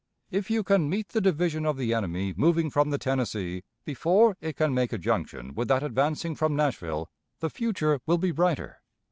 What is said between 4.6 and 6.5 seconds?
make a junction with that advancing